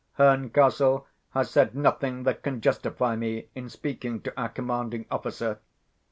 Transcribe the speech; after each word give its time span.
Herncastle 0.17 1.05
has 1.35 1.51
said 1.51 1.75
nothing 1.75 2.23
that 2.23 2.41
can 2.41 2.59
justify 2.59 3.15
me 3.15 3.49
in 3.53 3.69
speaking 3.69 4.19
to 4.21 4.33
our 4.35 4.49
commanding 4.49 5.05
officer. 5.11 5.59